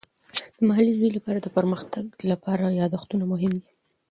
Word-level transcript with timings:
د 0.55 0.57
محلي 0.67 0.93
زوی 0.99 1.09
لپاره 1.17 1.39
د 1.41 1.47
پرمختګ 1.57 2.05
لپاره 2.31 2.75
یادښتونه 2.81 3.25
مهم 3.33 3.53
دي. 3.61 3.69